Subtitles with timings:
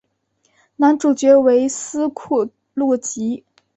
[0.77, 3.45] 男主角为斯库路吉。